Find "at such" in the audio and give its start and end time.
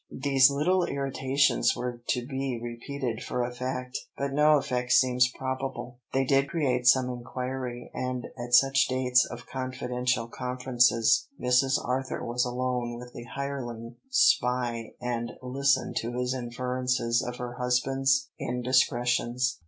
8.35-8.87